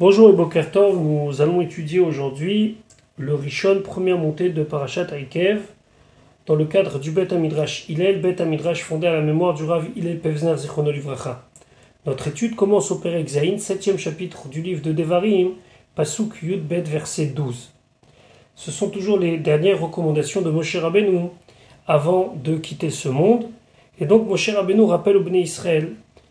[0.00, 2.76] Bonjour et Bokertov, nous allons étudier aujourd'hui
[3.16, 5.62] le Rishon, première montée de Parashat Aikev,
[6.46, 9.86] dans le cadre du Bet Amidrash Hillel, Bet Amidrash fondé à la mémoire du Rav
[9.96, 11.42] Hillel Pevzner Zichrono Livracha.
[12.06, 15.54] Notre étude commence au Père Zain, septième chapitre du livre de Devarim,
[15.96, 17.72] Pasuk Yud Bet, verset 12.
[18.54, 21.22] Ce sont toujours les dernières recommandations de Moshe Rabbeinu
[21.88, 23.48] avant de quitter ce monde.
[23.98, 25.90] Et donc Moshe Rabbeinu rappelle au Bnei Israël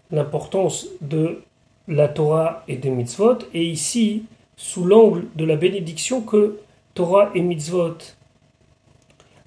[0.09, 1.41] l'importance de
[1.87, 4.23] la Torah et des mitzvot, et ici,
[4.55, 6.57] sous l'angle de la bénédiction que
[6.93, 7.97] Torah et mitzvot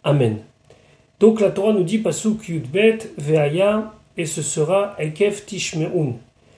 [0.04, 0.42] amènent.
[1.18, 6.14] Donc la Torah nous dit Pasuk Yudbet Veaya, et ce sera Ekef Tishmeun.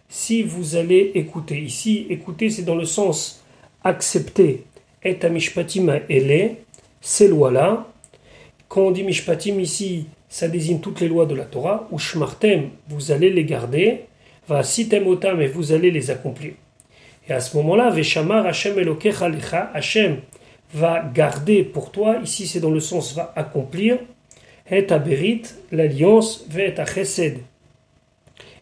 [0.08, 3.42] Si vous allez écouter, ici, écouter, c'est dans le sens
[3.82, 4.64] accepter,
[5.02, 6.56] et mishpatim ele,
[7.00, 7.88] ces lois-là.
[8.68, 12.70] Quand on dit mishpatim ici, ça désigne toutes les lois de la Torah, ou shmartem,
[12.88, 14.04] vous allez les garder,
[14.48, 14.62] va
[15.06, 16.54] otam et vous allez les accomplir.
[17.28, 20.18] Et à ce moment-là, Veshamar Hashem Elokecha Lecha, Hashem
[20.74, 23.98] va garder pour toi, ici c'est dans le sens va accomplir,
[24.70, 27.38] et aberit, l'alliance, vet chesed.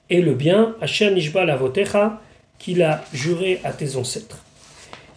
[0.08, 2.20] Et le bien, Hashem Nishba Lavotecha,
[2.58, 4.44] qu'il a juré à tes ancêtres.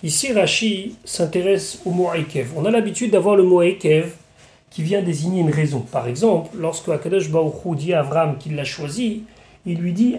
[0.03, 2.49] Ici, Rashi s'intéresse au mot Aikev.
[2.55, 4.11] On a l'habitude d'avoir le mot Aikev
[4.69, 5.79] qui vient désigner une raison.
[5.79, 9.23] Par exemple, lorsque Akadosh Baruch dit à Avram qu'il l'a choisi,
[9.65, 10.17] il lui dit.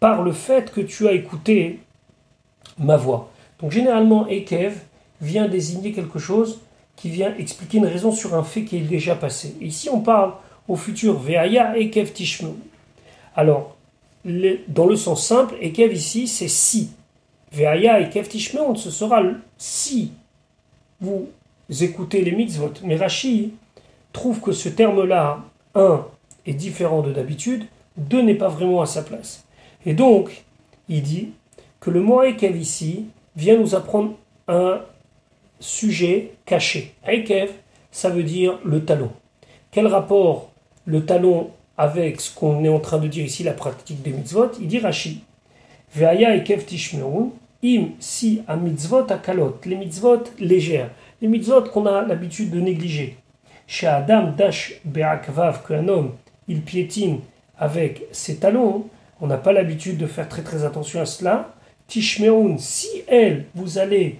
[0.00, 1.80] Par le fait que tu as écouté
[2.78, 3.30] ma voix.
[3.60, 4.80] Donc généralement, Ekev
[5.20, 6.60] vient désigner quelque chose
[6.96, 9.56] qui vient expliquer une raison sur un fait qui est déjà passé.
[9.60, 10.34] ici, on parle
[10.68, 12.50] au futur, Veaya Ekev Tishmu.
[13.34, 13.76] Alors,
[14.24, 16.90] dans le sens simple, Ekev ici, c'est si.
[17.52, 19.22] Veaya Ekev Tishmu, ce sera
[19.58, 20.12] si
[21.00, 21.28] vous
[21.80, 22.72] écoutez les mitzvot.
[22.84, 23.54] Mais Rashi
[24.12, 25.40] trouve que ce terme-là,
[25.74, 26.06] un,
[26.46, 27.64] différent de d'habitude,
[27.96, 29.44] deux n'est pas vraiment à sa place.
[29.86, 30.44] Et donc,
[30.88, 31.30] il dit
[31.80, 34.14] que le mot Aikev ici vient nous apprendre
[34.48, 34.80] un
[35.60, 36.94] sujet caché.
[37.06, 37.50] Aikev,
[37.90, 39.10] ça veut dire le talon.
[39.70, 40.50] Quel rapport
[40.84, 44.50] le talon avec ce qu'on est en train de dire ici, la pratique des mitzvot?
[44.60, 45.22] Il dit Rashi.
[45.94, 47.30] Veaya Aikev tishmeru,
[47.62, 50.90] im si a mitzvot akalot, les mitzvot légères,
[51.20, 53.16] les mitzvot qu'on a l'habitude de négliger.
[53.66, 56.12] Chez Adam dash be'akvav, qu'un homme
[56.48, 57.20] il piétine
[57.58, 58.86] avec ses talons,
[59.20, 61.54] on n'a pas l'habitude de faire très très attention à cela.
[61.86, 64.18] Tishmeun, si elle, vous allez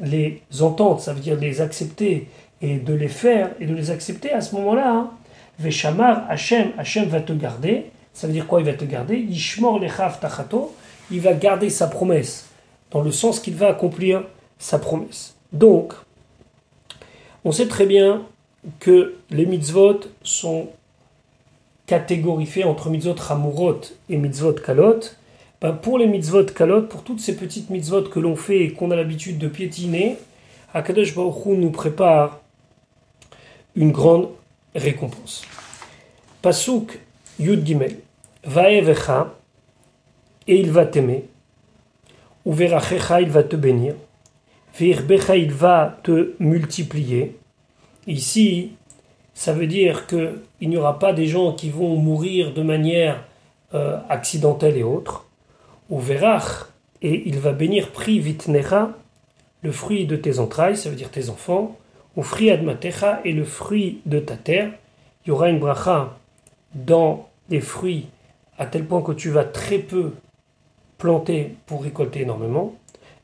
[0.00, 2.28] les entendre, ça veut dire les accepter
[2.60, 5.10] et de les faire et de les accepter à ce moment-là, hein,
[5.58, 7.90] Veshamar, Hachem, Hachem va te garder.
[8.12, 9.16] Ça veut dire quoi Il va te garder?
[9.16, 10.74] Yishmor lechav tachato.
[11.10, 12.48] Il va garder sa promesse,
[12.90, 14.24] dans le sens qu'il va accomplir
[14.58, 15.36] sa promesse.
[15.52, 15.92] Donc,
[17.44, 18.22] on sait très bien
[18.80, 20.68] que les mitzvot sont
[21.86, 25.00] catégorifié entre mitzvot ramurot et mitzvot kalot,
[25.60, 28.90] ben pour les mitzvot kalot, pour toutes ces petites mitzvot que l'on fait et qu'on
[28.90, 30.16] a l'habitude de piétiner,
[30.72, 32.40] Akadosh Baruch nous prépare
[33.76, 34.28] une grande
[34.74, 35.42] récompense.
[36.42, 37.00] Pasuk
[37.38, 37.96] Yud Gimel,
[38.44, 39.34] Vaevecha,
[40.46, 41.24] et il va t'aimer,
[42.44, 43.94] ou Verachecha, il va te bénir,
[44.78, 47.36] Veirbecha, il va te multiplier.
[48.06, 48.72] Ici,
[49.34, 53.24] ça veut dire qu'il n'y aura pas des gens qui vont mourir de manière
[53.74, 55.26] euh, accidentelle et autre.
[55.90, 56.66] Ou verach,
[57.02, 58.92] et il va bénir pri vitnera,
[59.62, 61.76] le fruit de tes entrailles, ça veut dire tes enfants,
[62.16, 64.70] ou fri admatecha, et le fruit de ta terre.
[65.24, 66.16] Il y aura une bracha
[66.74, 68.06] dans les fruits
[68.58, 70.12] à tel point que tu vas très peu
[70.98, 72.74] planter pour récolter énormément.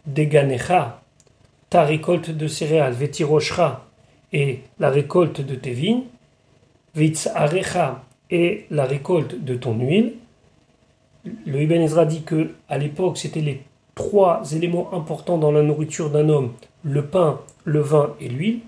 [0.07, 1.03] Deganecha,
[1.69, 3.87] ta récolte de céréales, vetiroshra,
[4.33, 6.05] et la récolte de tes vignes,
[7.35, 10.15] Arecha et la récolte de ton huile.
[11.47, 13.63] Le Ibn Ezra dit que à l'époque c'était les
[13.95, 16.53] trois éléments importants dans la nourriture d'un homme
[16.83, 18.61] le pain, le vin et l'huile.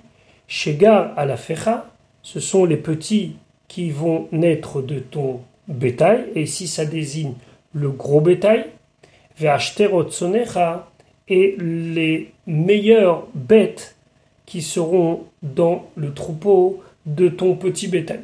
[0.46, 1.86] Shegar à la fecha,
[2.22, 3.36] ce sont les petits
[3.68, 7.34] qui vont naître de ton bétail, et ici ça désigne
[7.72, 8.66] le gros bétail.
[9.38, 10.88] Ve'ashterot sonecha,
[11.28, 13.96] et les meilleures bêtes
[14.46, 18.20] qui seront dans le troupeau de ton petit bétail.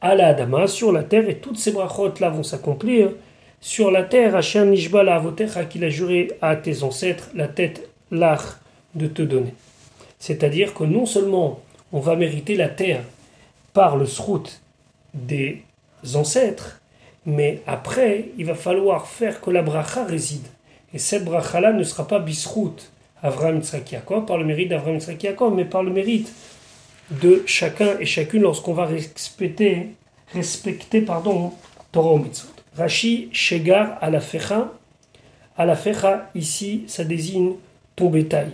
[0.00, 3.10] À la Adama, sur la terre, et toutes ces brachot là vont s'accomplir.
[3.60, 5.22] Sur la terre, Hachem Nishba la
[5.70, 8.60] qu'il a juré à tes ancêtres la tête l'art
[8.94, 9.54] de te donner.
[10.18, 11.60] C'est-à-dire que non seulement
[11.92, 13.02] on va mériter la terre
[13.72, 14.60] par le srout
[15.14, 15.62] des
[16.14, 16.80] ancêtres,
[17.26, 20.46] mais après, il va falloir faire que la bracha réside.
[20.92, 22.76] Et cette bracha-là ne sera pas bisrout,
[23.24, 26.30] Avram Yitzhak par le mérite d'Avram Yitzhak mais par le mérite
[27.10, 29.88] de chacun et chacune lorsqu'on va respecter,
[30.34, 31.52] respecter pardon,
[31.90, 32.50] Torah Mitzvot.
[32.76, 34.20] Rashi, Shegar, à la
[35.58, 37.54] la ici, ça désigne
[37.96, 38.50] ton bétail.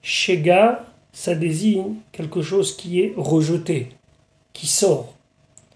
[0.00, 0.78] Shegar,
[1.12, 3.88] ça désigne quelque chose qui est rejeté,
[4.52, 5.12] qui sort.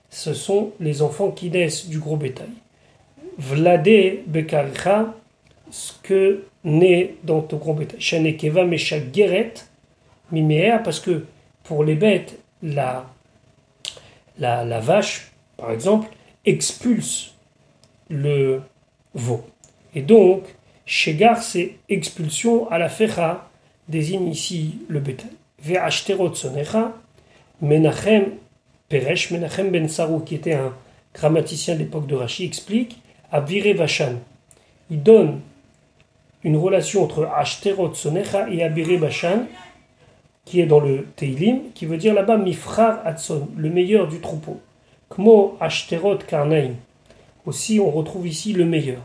[0.08, 2.49] Ce sont les enfants qui naissent du gros bétail.
[3.37, 5.14] Vladé Bekaricha,
[5.70, 7.61] ce que naît dans ton.
[7.99, 9.55] Shanekeva Meshak Geret,
[10.31, 11.27] Mimea, parce que
[11.65, 13.07] pour les bêtes, la,
[14.39, 16.09] la, la vache, par exemple,
[16.45, 17.35] expulse
[18.09, 18.62] le
[19.15, 19.45] veau.
[19.95, 20.45] Et donc,
[20.87, 23.49] Shegar, c'est expulsion à la fecha,
[23.89, 25.31] désigne ici le bétail.
[25.63, 26.95] Ve'ashterot sonecha,
[27.61, 28.33] Menachem
[28.89, 30.75] Peresh, Menachem Ben Sarou, qui était un
[31.15, 34.15] grammaticien de l'époque de Rashi, explique Abire Vashan.
[34.91, 35.41] Il donne
[36.43, 39.47] une relation entre Ashterot Sonecha et Abire Vashan,
[40.45, 44.61] qui est dans le Teilim, qui veut dire là-bas Mifrar Atson, le meilleur du troupeau.
[45.11, 46.75] Kmo Ashterot Karnaim.
[47.47, 49.03] Aussi, on retrouve ici le meilleur.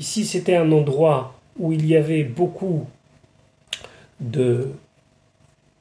[0.00, 2.86] Ici, c'était un endroit où il y avait beaucoup
[4.20, 4.72] de,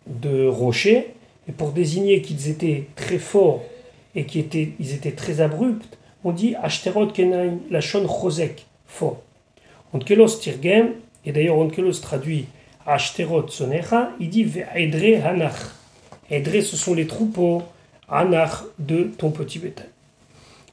[0.08, 1.14] de rochers,
[1.48, 3.64] et pour désigner qu'ils étaient très forts
[4.16, 9.23] et qu'ils étaient, ils étaient très abrupts, on dit Ashterot Kenaim, la shon chosek, fort.
[9.94, 10.94] Onkelos Tirgem,
[11.26, 12.46] et d'ailleurs Onkelos traduit
[12.86, 15.56] Ashterot Sonecha, il dit Ve'edre Hanach.
[16.30, 17.64] Edre, ce sont les troupeaux,
[18.10, 19.88] Hanach, de ton petit bétail.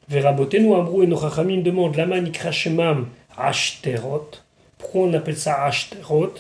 [0.09, 3.07] Verabotenu Ambrou et Nochachamim demandent Lama Nikra Shemam
[3.37, 4.31] Ashterot.
[4.79, 6.35] Pourquoi on appelle ça Ashterot?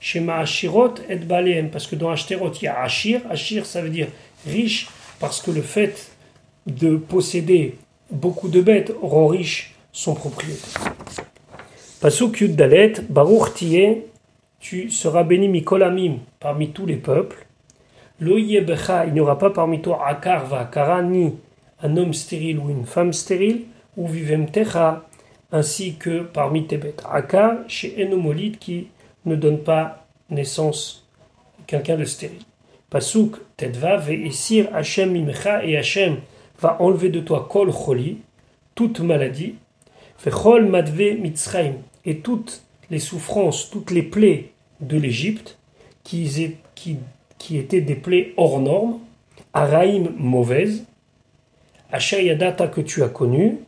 [0.00, 1.70] Shema Ashirot et Baleem.
[1.70, 3.20] Parce que dans Ashterot, il y a Ashir.
[3.30, 4.08] Ashir, ça veut dire
[4.44, 4.88] riche,
[5.20, 6.10] parce que le fait
[6.66, 7.76] de posséder
[8.10, 10.94] beaucoup de bêtes rend riche son propriétaire.
[12.02, 14.06] Pasuk Yud Dalet, Baruch Tiye,
[14.58, 17.46] tu seras béni Mikolamim parmi tous les peuples.
[18.18, 21.36] Lo Becha, il n'y aura pas parmi toi Akar Vakara, ni
[21.80, 23.66] un homme stérile ou une femme stérile,
[23.96, 25.04] ou Vivem Techa,
[25.52, 27.04] ainsi que parmi tes bêtes.
[27.08, 28.88] Akar, chez Enomolite, qui
[29.24, 31.06] ne donne pas naissance
[31.60, 32.42] à quelqu'un de stérile.
[32.90, 36.16] Pasuk Tedva, Ve'esir Hashem Mimecha, et Hashem
[36.60, 38.22] va enlever de toi Kol Choli,
[38.74, 39.54] toute maladie,
[40.16, 40.70] Fechol
[41.20, 41.74] Mitzrayim,
[42.04, 44.50] et toutes les souffrances, toutes les plaies
[44.80, 45.58] de l'Égypte,
[46.04, 46.28] qui,
[47.52, 48.98] étaient des plaies hors normes,
[49.52, 50.84] Araïm mauvaises,
[51.92, 53.58] Yadata que tu as connu,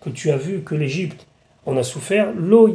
[0.00, 1.26] que tu as vu que l'Égypte
[1.66, 2.68] en a souffert, Lo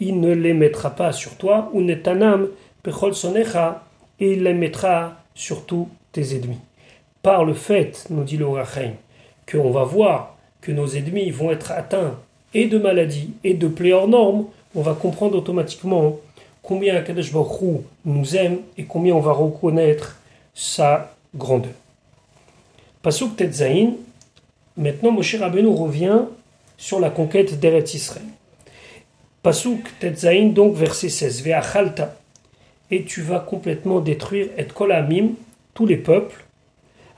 [0.00, 2.48] il ne les mettra pas sur toi, ou Netanam
[2.82, 3.84] Pechol Sonecha,
[4.18, 6.58] et il les mettra sur tous tes ennemis.
[7.22, 8.94] Par le fait, nous dit le Rachaim,
[9.50, 12.18] qu'on va voir que nos ennemis vont être atteints
[12.54, 16.18] et de maladies et de plaies hors normes, on va comprendre automatiquement
[16.62, 20.18] combien Akadosh Baruch nous aime et combien on va reconnaître
[20.54, 21.72] sa grandeur.
[23.02, 23.94] Pasuk Tetzain,
[24.76, 26.22] maintenant Moshe Rabbeinu revient
[26.78, 28.24] sur la conquête d'Eretz Israël.
[29.42, 32.16] Pasuk Tetzain, donc verset 16, Ve'achalta,
[32.90, 35.30] et tu vas complètement détruire et kolamim,
[35.74, 36.44] tous les peuples,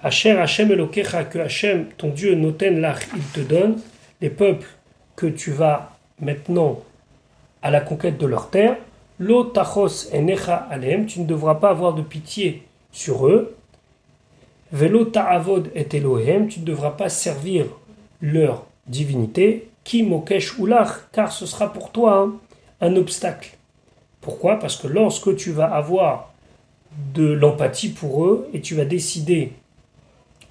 [0.05, 3.81] Asher Hashem Elokecha, que Hashem, ton Dieu, noten lach, il te donne,
[4.21, 4.69] les peuples
[5.17, 6.83] que tu vas maintenant
[7.62, 8.77] à la conquête de leur terre,
[9.19, 13.56] Lo tachos enecha alem, tu ne devras pas avoir de pitié sur eux.
[14.73, 17.65] Velo ta'avod et Elohem, tu ne devras pas servir
[18.21, 19.69] leur divinité.
[19.85, 22.31] Ki mokesh ulach, car ce sera pour toi
[22.83, 23.57] un obstacle.
[24.21, 24.59] Pourquoi?
[24.59, 26.35] Parce que lorsque tu vas avoir
[27.14, 29.52] de l'empathie pour eux et tu vas décider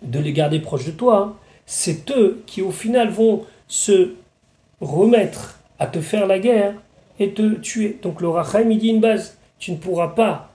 [0.04, 4.16] de les garder proches de toi, c'est eux qui au final vont se
[4.82, 6.74] remettre à te faire la guerre
[7.20, 7.98] et te tuer.
[8.02, 9.38] Donc le Rachaim, il dit une base.
[9.60, 10.52] Tu ne pourras pas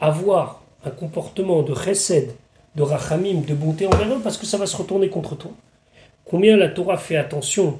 [0.00, 2.32] avoir un comportement de chesed,
[2.74, 5.50] de rachamim, de bonté envers eux, parce que ça va se retourner contre toi.
[6.24, 7.78] Combien la Torah fait attention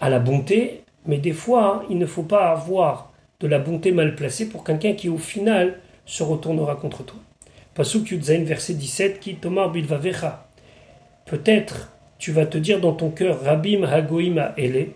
[0.00, 4.14] à la bonté, mais des fois, il ne faut pas avoir de la bonté mal
[4.14, 7.18] placée pour quelqu'un qui, au final, se retournera contre toi.
[7.80, 10.46] Pasuk Yudzain, verset 17, qui Tomar Bilvavecha.
[11.24, 14.88] Peut-être tu vas te dire dans ton cœur, Rabim Hagoim Ele,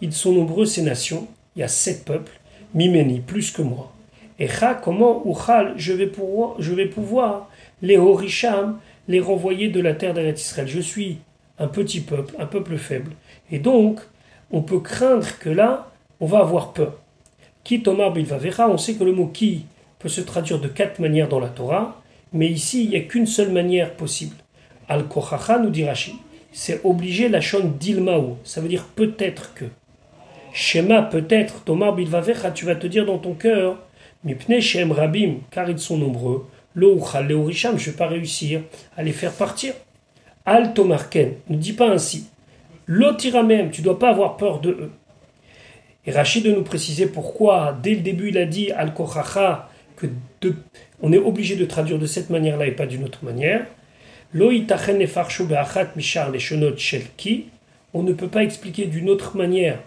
[0.00, 2.32] ils sont nombreux ces nations, il y a sept peuples,
[2.74, 3.92] Mimeni, plus que moi.
[4.40, 4.48] Et
[4.82, 7.48] comment Uchal, je vais pouvoir, je vais pouvoir
[7.80, 10.66] les Horisham, les renvoyer de la terre d'Eretz Israël.
[10.66, 11.18] Je suis
[11.60, 13.12] un petit peuple, un peuple faible.
[13.52, 14.00] Et donc,
[14.50, 16.98] on peut craindre que là, on va avoir peur.
[17.62, 19.66] Qui Tomar Bilvavecha, on sait que le mot qui
[20.00, 22.02] peut se traduire de quatre manières dans la Torah,
[22.32, 24.36] mais ici, il n'y a qu'une seule manière possible.
[24.88, 26.14] Al-Kochacha nous dit Rashi.
[26.52, 28.36] C'est obligé la chaîne d'Ilmaou.
[28.44, 29.64] Ça veut dire peut-être que.
[30.52, 33.78] Shema, peut-être, Tomar Bilvavecha, tu vas te dire dans ton cœur,
[34.24, 36.46] Mipne Shem Rabim, car ils sont nombreux.
[36.74, 38.62] Lo je ne vais pas réussir
[38.96, 39.74] à les faire partir.
[40.44, 42.28] Al Tomarken, ne dis pas ainsi.
[42.86, 44.90] L'otira même, tu dois pas avoir peur de eux.
[46.04, 48.92] Et Rachid de nous préciser pourquoi, dès le début, il a dit al
[51.00, 53.66] on est obligé de traduire de cette manière-là et pas d'une autre manière.
[57.94, 59.78] On ne peut pas expliquer d'une autre manière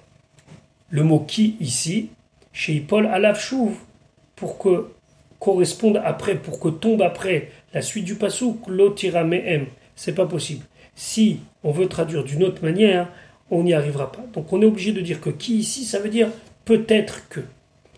[0.90, 2.10] le mot qui ici,
[2.54, 3.74] chez Paul Alavchouv,
[4.36, 4.88] pour que
[5.40, 9.66] corresponde après, pour que tombe après la suite du pasouk, l'otira mehem.
[9.96, 10.66] C'est pas possible.
[10.96, 13.10] Si on veut traduire d'une autre manière,
[13.52, 14.24] on n'y arrivera pas.
[14.34, 16.30] Donc on est obligé de dire que qui ici, ça veut dire
[16.64, 17.42] peut-être que,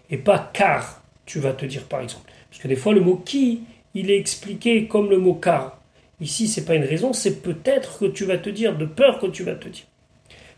[0.10, 2.32] et pas car, tu vas te dire par exemple.
[2.50, 3.62] Parce que des fois le mot qui,
[3.94, 5.80] il est expliqué comme le mot car.
[6.20, 9.28] Ici, c'est pas une raison, c'est peut-être que tu vas te dire, de peur que
[9.28, 9.86] tu vas te dire.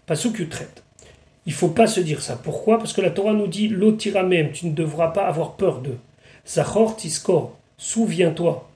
[0.05, 0.83] Pas ce que traite.
[1.45, 2.39] Il faut pas se dire ça.
[2.41, 2.77] Pourquoi?
[2.77, 5.97] Parce que la Torah nous dit l'otira même, tu ne devras pas avoir peur d'eux.
[6.47, 8.69] Zachor tiskor, souviens-toi.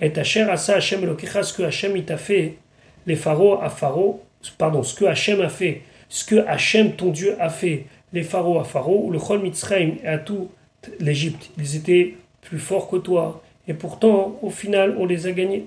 [0.00, 2.58] Et à ça, Hachem ce que Hachem t'a fait,
[3.06, 4.20] les pharaons à pharaons,
[4.58, 8.60] pardon, ce que Hachem a fait, ce que Hachem ton Dieu a fait, les pharaons
[8.60, 10.50] à pharaons, ou le Chol Mitzrayim et à tout
[11.00, 11.50] l'Égypte.
[11.58, 13.42] Ils étaient plus forts que toi.
[13.66, 15.66] Et pourtant, au final, on les a gagnés.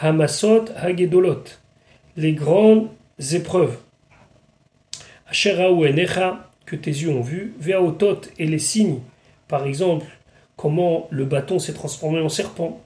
[0.00, 1.44] Hamasot Hagedolot,
[2.16, 2.88] les grandes
[3.32, 3.76] épreuves.
[5.28, 9.00] Asheraou Enecha, que tes yeux ont vu, Veaotot et les signes,
[9.48, 10.06] par exemple,
[10.56, 12.80] comment le bâton s'est transformé en serpent,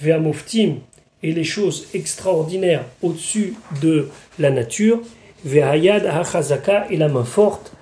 [0.00, 0.76] Veamoftim
[1.22, 4.08] et les choses extraordinaires au-dessus de
[4.38, 5.00] la nature,
[5.44, 7.72] Ve'ayad Hachazaka et la main forte.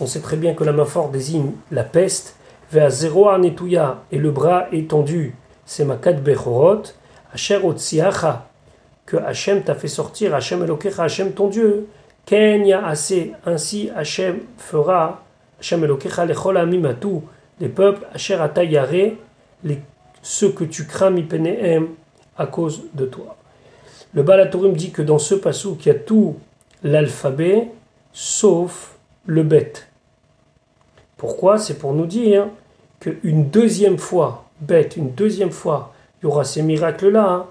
[0.00, 2.36] On sait très bien que la main forte désigne la peste.
[2.72, 6.82] Netuya et le bras étendu, c'est Makat Bechorot.
[7.32, 8.48] Asher Otsiacha,
[9.04, 11.88] que Hachem t'a fait sortir, Hachem Elokecha, Hachem ton Dieu.
[12.24, 15.22] Kenya assez, ainsi Hachem fera,
[15.60, 17.20] Hachem Elokecha lechol amimatu,
[17.60, 19.12] les peuples, Asher Atayare,
[19.64, 19.80] les
[20.22, 21.88] ceux que tu crains mipenehem
[22.36, 23.36] à cause de toi.
[24.12, 26.36] Le Balatorum dit que dans ce passou, il y a tout
[26.82, 27.68] l'alphabet
[28.12, 28.96] sauf
[29.26, 29.88] le bête.
[31.16, 31.58] Pourquoi?
[31.58, 32.46] C'est pour nous dire
[33.00, 37.46] qu'une deuxième fois, bête, une deuxième fois, il y aura ces miracles-là, hein.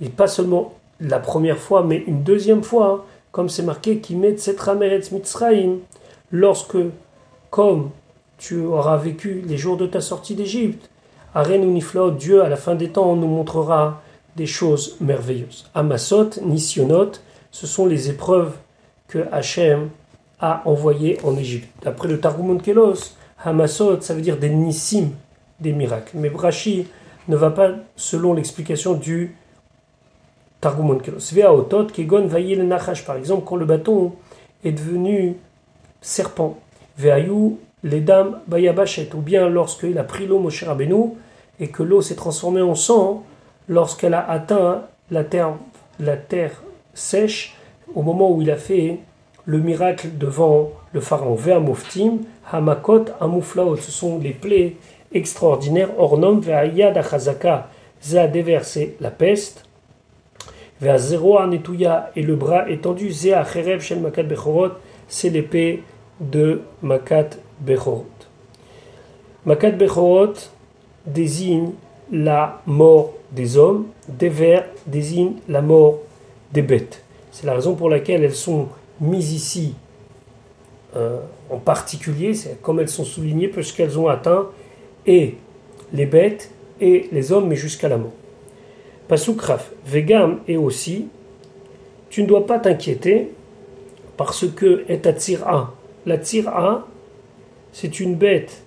[0.00, 3.00] et pas seulement la première fois, mais une deuxième fois, hein.
[3.32, 5.78] comme c'est marqué, qui met Tsetrameretz Mitzraim,
[6.30, 6.78] lorsque,
[7.50, 7.90] comme
[8.38, 10.90] tu auras vécu les jours de ta sortie d'Égypte,
[11.34, 14.02] Aren Uniflot, Dieu à la fin des temps nous montrera
[14.36, 15.66] des choses merveilleuses.
[15.74, 17.12] Amasot, Nisionot,
[17.50, 18.52] ce sont les épreuves
[19.08, 19.88] que Hachem
[20.40, 21.68] a envoyées en Égypte.
[21.82, 23.14] D'après le Targum Kelos,
[23.44, 25.10] Hamasot, ça veut dire des nissim,
[25.60, 26.12] des miracles.
[26.14, 26.86] Mais Brachi
[27.28, 29.36] ne va pas selon l'explication du
[30.60, 31.32] Targum Kelos.
[31.32, 34.12] Veaotot, Kegon Vayil Nachash, par exemple, quand le bâton
[34.64, 35.36] est devenu
[36.00, 36.58] serpent.
[36.98, 41.12] Veayou, les dames Bayabachet, ou bien lorsqu'il a pris l'eau Moshe Rabbeinu
[41.60, 43.24] et que l'eau s'est transformée en sang,
[43.68, 45.54] lorsqu'elle a atteint la terre,
[46.00, 46.62] la terre
[46.94, 47.56] sèche,
[47.94, 49.00] au moment où il a fait
[49.46, 52.18] le miracle devant le pharaon Ve'amoftim,
[52.50, 54.76] Hamakot Amuflaot, ce sont les plaies
[55.12, 57.68] extraordinaires, Ornom Ve'ayad Achazaka,
[58.02, 59.64] Za a déversé la peste,
[60.80, 64.72] Ve'azeroa Netouya et le bras étendu, Zea Cherev Shel Makat Bechorot,
[65.08, 65.82] c'est l'épée
[66.20, 68.06] de Makat Bechorot.
[69.46, 70.34] Makat Bechorot
[71.06, 71.70] désigne
[72.10, 76.00] la mort des hommes, des vers désignent la mort
[76.52, 77.02] des bêtes.
[77.30, 78.68] C'est la raison pour laquelle elles sont
[79.00, 79.74] mises ici
[80.96, 84.48] euh, en particulier, c'est comme elles sont soulignées, parce qu'elles ont atteint
[85.06, 85.34] et
[85.92, 86.50] les bêtes
[86.80, 88.12] et les hommes, mais jusqu'à la mort.
[89.08, 91.08] Pasukraf, Vegam et aussi,
[92.08, 93.30] tu ne dois pas t'inquiéter
[94.16, 95.74] parce que est à
[96.06, 96.88] La tira,
[97.72, 98.62] c'est une bête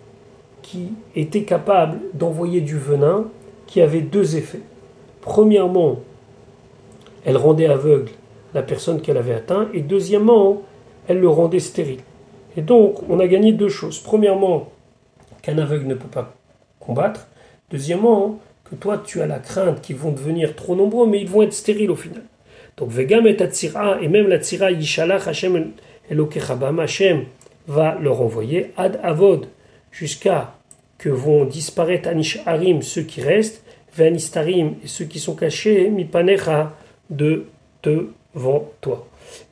[0.62, 3.26] qui était capable d'envoyer du venin
[3.66, 4.62] qui avait deux effets.
[5.22, 6.00] Premièrement,
[7.26, 8.12] elle rendait aveugle
[8.54, 10.64] la personne qu'elle avait atteint, et deuxièmement,
[11.08, 12.02] elle le rendait stérile.
[12.58, 14.00] Et donc, on a gagné deux choses.
[14.00, 14.70] Premièrement,
[15.42, 16.34] qu'un aveugle ne peut pas
[16.80, 17.28] combattre.
[17.70, 18.40] Deuxièmement,
[18.70, 21.54] que toi, tu as la crainte qu'ils vont devenir trop nombreux, mais ils vont être
[21.54, 22.24] stériles au final.
[22.78, 25.72] Donc, Vegam et Tatsira, et même la Tsira, Yishalach Hashem
[26.10, 27.26] Elokechabam, Hashem
[27.68, 29.48] va leur envoyer ad avod,
[29.92, 30.56] jusqu'à
[30.98, 33.64] que vont disparaître Anish Harim, ceux qui restent,
[33.96, 36.74] Vanistarim, et ceux qui sont cachés, Mipanecha,
[37.10, 37.46] de
[38.36, 39.08] devant toi.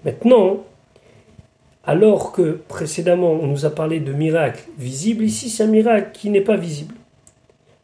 [0.06, 0.64] Maintenant,
[1.84, 6.30] alors que précédemment on nous a parlé de miracles visibles, ici c'est un miracle qui
[6.30, 6.96] n'est pas visible.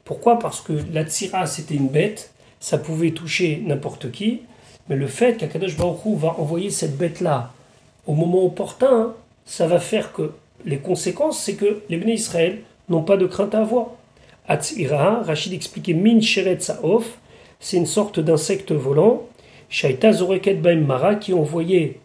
[0.04, 0.40] Pourquoi?
[0.40, 4.42] Parce que la tsira c'était une bête, ça pouvait toucher n'importe qui,
[4.90, 7.52] mais le fait qu'Akadosh Baruch va envoyer cette bête-là
[8.06, 9.14] au moment opportun,
[9.46, 10.32] ça va faire que
[10.66, 12.60] les conséquences, c'est que les bénis Israël
[12.90, 13.88] n'ont pas de crainte à avoir.
[14.48, 17.18] Atzira, Rachid expliquait Min Sheret Saof,
[17.60, 19.24] c'est une sorte d'insecte volant,
[19.74, 21.98] Shaita Zoreket Baim Mara, qui envoyait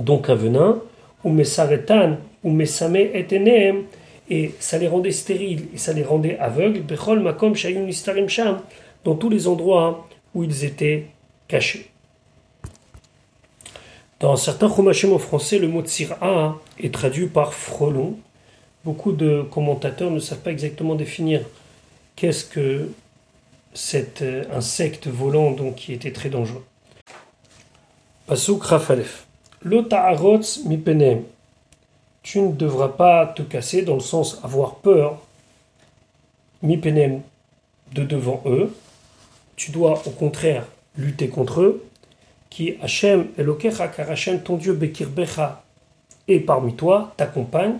[0.00, 0.80] donc un venin,
[1.22, 3.82] ou mesaretan, ou mesame etenem,
[4.30, 7.90] et ça les rendait stériles, et ça les rendait aveugles, bechol makom shayun
[8.26, 8.60] sham,
[9.04, 11.08] dans tous les endroits où ils étaient
[11.46, 11.90] cachés.
[14.18, 18.16] Dans certains chumashim en français, le mot tsira est traduit par frelon.
[18.86, 21.42] Beaucoup de commentateurs ne savent pas exactement définir
[22.16, 22.88] qu'est-ce que
[23.74, 26.64] cet euh, insecte volant donc, qui était très dangereux.
[28.28, 29.26] Pasuk Rafalef.
[29.64, 31.22] Lota'arotz mipenem.
[32.22, 35.16] Tu ne devras pas te casser dans le sens avoir peur.
[36.62, 37.22] Mipenem
[37.94, 38.70] de devant eux.
[39.56, 40.66] Tu dois au contraire
[40.98, 41.88] lutter contre eux.
[42.50, 45.62] Qui Hachem Elokecha car Hachem ton Dieu Bekirbecha
[46.28, 47.78] et parmi toi t'accompagne.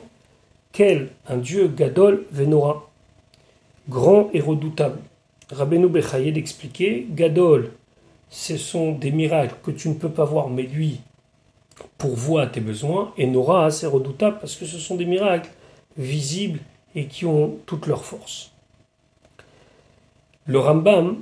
[0.73, 2.88] Quel un Dieu Gadol Venora,
[3.87, 5.00] grand et redoutable.
[5.50, 7.71] Rabbeinu Bechaye d'expliquer Gadol,
[8.30, 11.00] ce sont des miracles que tu ne peux pas voir, mais lui
[11.97, 15.50] pourvoit tes besoins, et Nora, c'est redoutable parce que ce sont des miracles
[15.97, 16.61] visibles
[16.94, 18.52] et qui ont toute leur force.
[20.47, 21.18] Le Rambam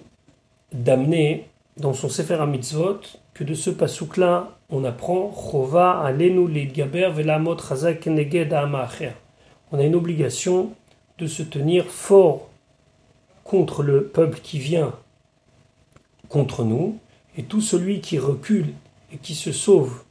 [0.73, 1.47] d'amener
[1.77, 3.01] dans son Sefer HaMitzvot
[3.35, 8.55] que de ce pasouk-là, on apprend Chova alenu gaber velamot chazak neged
[9.73, 10.73] On a une obligation
[11.19, 12.49] de se tenir fort
[13.45, 14.93] contre le peuple qui vient
[16.29, 16.99] contre nous,
[17.37, 18.73] et tout celui qui recule
[19.13, 20.03] et qui se sauve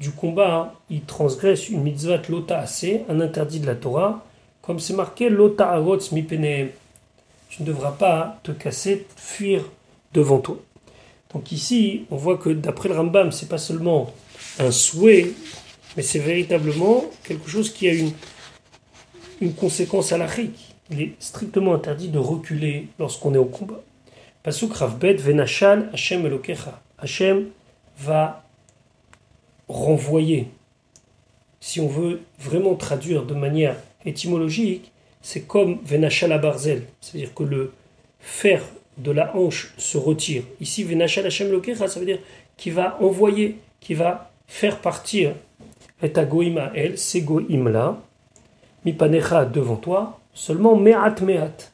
[0.00, 2.64] du combat, il transgresse une mitzvah lota
[3.08, 4.24] un interdit de la Torah,
[4.62, 9.64] comme c'est marqué lota arotz mi Tu ne devras pas te casser, fuir
[10.12, 10.58] devant toi.
[11.32, 14.12] Donc ici, on voit que d'après le Rambam, c'est pas seulement
[14.58, 15.32] un souhait,
[15.96, 18.12] mais c'est véritablement quelque chose qui a une,
[19.40, 20.18] une conséquence à
[20.90, 23.82] Il est strictement interdit de reculer lorsqu'on est au combat.
[24.44, 26.78] Pasuk Ravbet Venachal Hashem Elokecha.
[26.98, 27.46] Hashem
[27.98, 28.44] va
[29.68, 30.48] renvoyer.
[31.60, 33.74] Si on veut vraiment traduire de manière
[34.04, 37.72] étymologique, c'est comme Venachal Barzel, c'est-à-dire que le
[38.20, 38.62] fer
[38.98, 40.42] de la hanche se retire.
[40.60, 42.18] Ici, Venachal Hashem Elokecha, ça veut dire
[42.58, 45.32] qu'il va envoyer, qu'il va faire partir
[46.02, 47.98] et goïm à elle, ces goïm là,
[48.84, 51.72] mipanecha devant toi, seulement me'at me'at,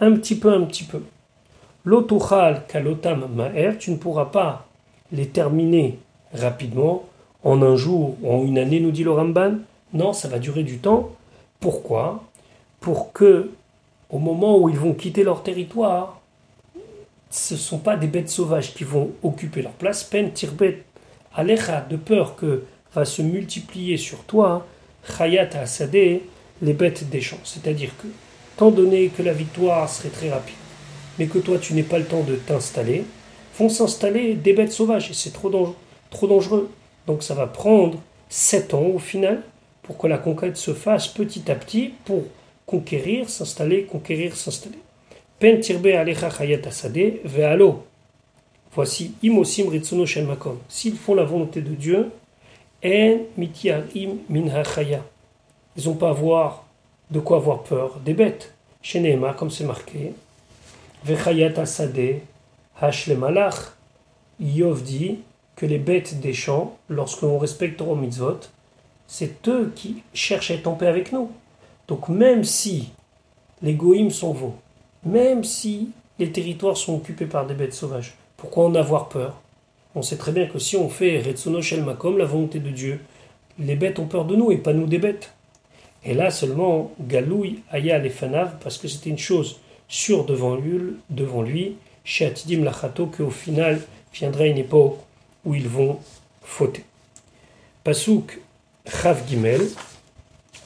[0.00, 1.02] un petit peu, un petit peu.
[1.84, 4.66] L'otuchal kalotam ma'er, tu ne pourras pas
[5.12, 5.98] les terminer
[6.32, 7.04] rapidement,
[7.42, 9.58] en un jour ou en une année, nous dit le Ramban.
[9.92, 11.10] Non, ça va durer du temps.
[11.60, 12.24] Pourquoi?
[12.80, 13.50] Pour que,
[14.10, 16.20] au moment où ils vont quitter leur territoire,
[17.30, 20.04] ce ne sont pas des bêtes sauvages qui vont occuper leur place.
[20.04, 20.84] Pen tirbet
[21.34, 24.66] alecha, de peur que va se multiplier sur toi,
[25.06, 26.22] chayat asadeh,
[26.62, 27.36] les bêtes des champs.
[27.44, 28.06] C'est-à-dire que,
[28.56, 30.54] tant donné que la victoire serait très rapide,
[31.18, 33.04] mais que toi tu n'aies pas le temps de t'installer,
[33.58, 35.50] vont s'installer des bêtes sauvages et c'est trop,
[36.22, 36.70] dangereux.
[37.06, 37.98] Donc ça va prendre
[38.28, 39.42] 7 ans au final
[39.82, 42.22] pour que la conquête se fasse petit à petit pour
[42.66, 44.78] conquérir, s'installer, conquérir, s'installer.
[48.74, 49.70] Voici imosim
[50.06, 50.58] shel makom.
[50.68, 52.10] S'ils font la volonté de Dieu.
[52.82, 53.20] Ils
[55.84, 56.64] n'ont pas à avoir
[57.10, 58.54] de quoi avoir peur des bêtes.
[58.82, 60.12] Chez comme c'est marqué,
[61.04, 62.22] Vechayat Asade,
[62.80, 63.74] Hashlemalach.
[64.40, 65.18] Yov dit
[65.54, 68.40] que les bêtes des champs, lorsque l'on respecte Torah mitzvot,
[69.06, 71.30] c'est eux qui cherchent à être en paix avec nous.
[71.88, 72.90] Donc même si
[73.60, 74.54] les goïms sont veaux,
[75.04, 79.40] même si les territoires sont occupés par des bêtes sauvages, pourquoi en avoir peur?
[79.94, 83.00] On sait très bien que si on fait Retsuno Shel la volonté de Dieu,
[83.58, 85.34] les bêtes ont peur de nous et pas nous des bêtes.
[86.02, 90.96] Et là seulement, Galouille Aya les Fanav, parce que c'était une chose sûr devant lui,
[91.10, 93.80] devant lui chez Atidim Lachato, qu'au final
[94.12, 94.98] viendra une époque
[95.44, 95.98] où ils vont
[96.42, 96.84] fauter.
[97.82, 98.40] Pasuk
[98.86, 99.62] Chav Gimel,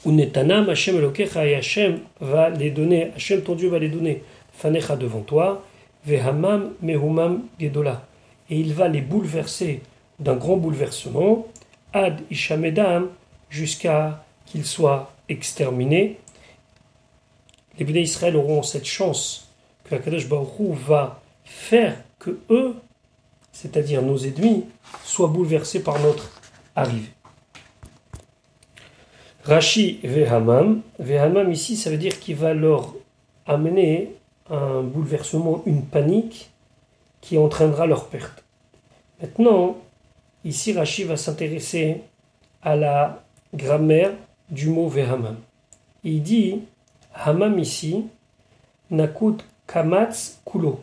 [0.05, 4.23] où Netanam Hashem Elokecha et Hashem va les donner, Hashem ton Dieu va les donner,
[4.53, 5.63] Fanecha devant toi,
[6.05, 8.05] Vehamam Mehumam Gedola,
[8.49, 9.81] et il va les bouleverser
[10.19, 11.47] d'un grand bouleversement,
[11.93, 13.09] Ad Ishamedam,
[13.49, 16.17] jusqu'à qu'ils soient exterminés,
[17.79, 19.47] les Bnei Israël auront cette chance
[19.85, 22.75] que Kadosh Baruch va faire que eux,
[23.53, 24.65] c'est-à-dire nos ennemis,
[25.05, 26.29] soient bouleversés par notre
[26.75, 27.11] arrivée.
[29.43, 32.93] Rashi Vehamam, Vehamam ici, ça veut dire qu'il va leur
[33.47, 34.15] amener
[34.49, 36.51] un bouleversement, une panique
[37.21, 38.43] qui entraînera leur perte.
[39.21, 39.77] Maintenant,
[40.43, 42.01] ici Rashi va s'intéresser
[42.61, 44.11] à la grammaire
[44.49, 45.37] du mot Vehamam.
[46.03, 46.61] Il dit
[47.25, 48.05] Hamam ici,
[48.89, 50.81] Nakut Kamatz Kulo.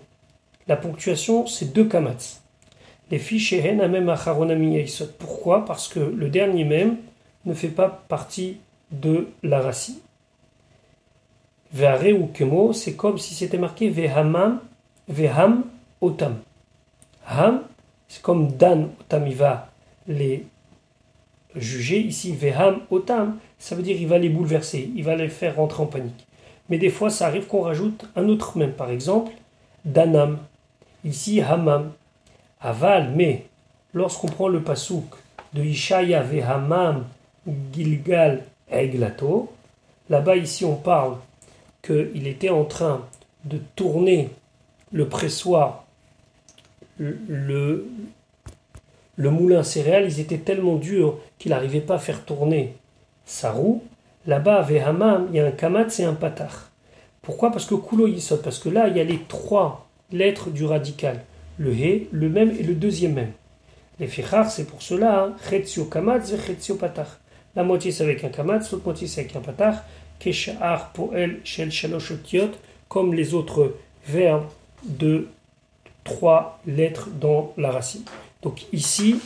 [0.68, 2.42] La ponctuation, c'est deux Kamatz.
[3.11, 4.14] Les fiches même
[5.18, 5.64] Pourquoi?
[5.64, 6.96] Parce que le dernier même
[7.44, 8.59] ne fait pas partie
[8.90, 9.96] de la racine.
[11.72, 14.61] Ve'are ou kemo, c'est comme si c'était marqué vehamam,
[15.09, 15.64] veham
[16.01, 16.38] otam.
[17.27, 17.62] Ham,
[18.09, 19.68] c'est comme Dan otam, il va
[20.07, 20.46] les
[21.55, 22.01] juger.
[22.01, 25.83] Ici, veham otam, ça veut dire il va les bouleverser, il va les faire rentrer
[25.83, 26.25] en panique.
[26.68, 28.72] Mais des fois, ça arrive qu'on rajoute un autre même.
[28.72, 29.33] Par exemple,
[29.85, 30.38] danam.
[31.05, 31.92] Ici, hamam.
[32.61, 33.46] Aval, mais
[33.92, 35.14] lorsqu'on prend le pasouk
[35.52, 37.05] de Ishaya vehamam
[37.72, 39.52] gilgal eglato,
[40.11, 41.16] là-bas, ici, on parle
[41.83, 43.07] qu'il était en train
[43.44, 44.31] de tourner
[44.90, 45.85] le pressoir,
[46.98, 47.87] le,
[49.16, 52.76] le moulin céréales, ils étaient tellement durs qu'il n'arrivait pas à faire tourner
[53.24, 53.83] sa roue.
[54.26, 56.70] Là-bas, avec Hamam, il y a un kamatz et un patar.
[57.22, 57.52] Pourquoi?
[57.52, 61.22] Parce que kulo yisod, parce que là, il y a les trois lettres du radical.
[61.58, 63.32] Le he, le même et le deuxième même.
[63.98, 65.88] Les fichar, c'est pour cela, chetzio hein.
[65.90, 67.18] kamatz et chetzio patar.
[67.54, 69.84] La moitié c'est avec un kamatz, l'autre moitié c'est avec un patar.
[70.18, 72.12] Keshar poel shel shalosh
[72.88, 73.74] comme les autres
[74.06, 74.46] verbes
[74.84, 75.28] de
[76.04, 78.04] trois lettres dans la racine.
[78.42, 79.16] Donc ici,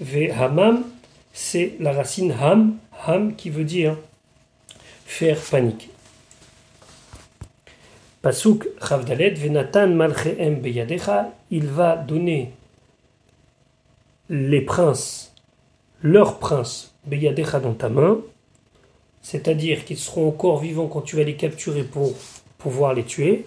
[0.00, 0.82] ve hamam,
[1.32, 2.74] c'est la racine ham,
[3.06, 3.96] ham qui veut dire
[5.06, 5.90] faire paniquer.
[8.22, 12.52] Pasuk Chavdalet, Venatan Malcheem Beyadecha, il va donner
[14.28, 15.32] les princes,
[16.02, 18.18] leurs princes, Beyadecha dans ta main,
[19.22, 22.12] c'est-à-dire qu'ils seront encore vivants quand tu vas les capturer pour
[22.58, 23.46] pouvoir les tuer.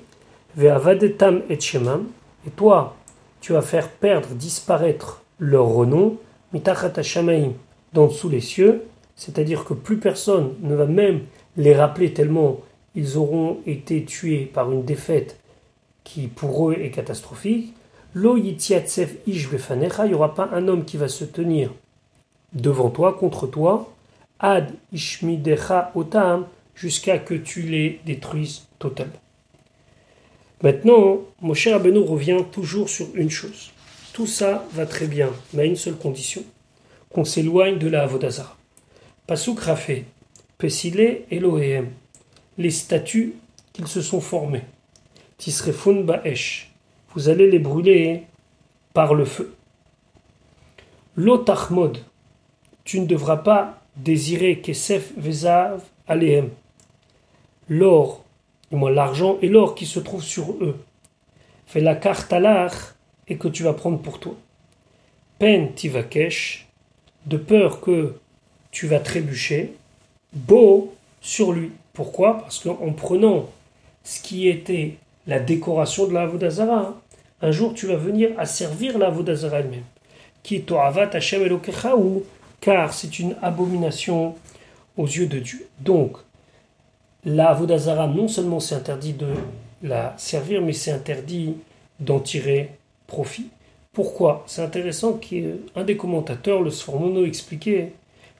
[0.56, 2.08] Ve'avadetam et shemam,
[2.48, 2.96] et toi,
[3.42, 6.18] tu vas faire perdre, disparaître leur renom,
[6.54, 7.52] mitachat shamaim,
[7.94, 8.84] dans sous les cieux,
[9.16, 11.22] c'est-à-dire que plus personne ne va même
[11.60, 12.62] les rappeler tellement
[12.96, 15.38] ils auront été tués par une défaite
[16.04, 17.74] qui pour eux est catastrophique.
[18.14, 21.72] Lo yitziatsef ish il n'y aura pas un homme qui va se tenir
[22.54, 23.94] devant toi, contre toi,
[24.40, 29.14] ad ishmidecha otam, jusqu'à que tu les détruises totalement.
[30.64, 33.72] Maintenant, Moshe Rabbeinu revient toujours sur une chose.
[34.14, 36.42] Tout ça va très bien, mais à une seule condition,
[37.14, 38.58] qu'on s'éloigne de la Avodazara.
[39.28, 40.06] Pasuk Rafé,
[40.60, 41.86] Pesile Elohim,
[42.58, 43.36] les statues
[43.72, 44.66] qu'ils se sont formées.
[47.16, 48.24] Vous allez les brûler
[48.94, 49.56] par le feu.
[51.16, 52.00] L'otachmod,
[52.84, 56.50] tu ne devras pas désirer Kesef Vezav Alehem,
[57.70, 58.26] l'or,
[58.70, 60.78] du moins l'argent et l'or qui se trouve sur eux.
[61.68, 62.96] Fais la carte à l'art
[63.30, 64.36] et que tu vas prendre pour toi.
[65.38, 66.68] Pen Tivakesh,
[67.28, 68.16] de peur que
[68.72, 69.76] tu vas trébucher,
[70.34, 71.72] beau sur lui.
[71.94, 72.40] Pourquoi?
[72.40, 73.50] Parce qu'en prenant
[74.04, 74.96] ce qui était
[75.28, 77.00] la décoration de la Avodazara,
[77.42, 79.84] un jour tu vas venir à servir la Avodazara elle-même.
[80.44, 80.64] Qui
[81.14, 81.60] Hashem
[82.62, 84.36] car c'est une abomination
[84.98, 85.68] aux yeux de Dieu.
[85.80, 86.18] Donc,
[87.26, 89.28] la Avodazara, non seulement c'est interdit de
[89.84, 91.56] la servir, mais c'est interdit
[92.00, 92.72] d'en tirer
[93.08, 93.48] profit.
[93.94, 94.44] Pourquoi?
[94.48, 97.94] C'est intéressant qu'un des commentateurs, le Sformono, expliquait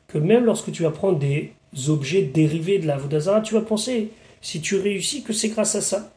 [0.08, 1.54] que même lorsque tu vas prendre des
[1.88, 5.82] objets dérivés de la Vodazara, tu vas penser, si tu réussis, que c'est grâce à
[5.82, 6.12] ça.